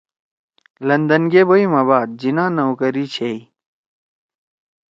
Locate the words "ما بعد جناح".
1.73-2.49